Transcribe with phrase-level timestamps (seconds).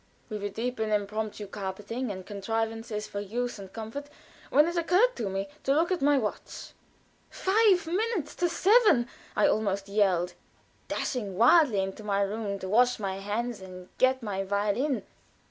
[0.29, 4.07] We were deep in impromptu carpentering and contrivances for use and comfort,
[4.49, 6.71] when it occurred to me to look at my watch.
[7.29, 10.33] "Five minutes to seven!" I almost yelled,
[10.87, 15.03] dashing wildly into my room to wash my hands and get my violin.